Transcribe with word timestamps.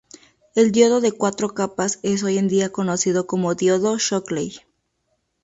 El 0.55 0.71
diodo 0.71 0.99
de 0.99 1.11
cuatro 1.11 1.49
capas 1.49 1.99
es 2.01 2.23
hoy 2.23 2.39
en 2.39 2.47
día 2.47 2.71
conocido 2.71 3.27
como 3.27 3.53
diodo 3.53 3.99
Shockley. 3.99 4.51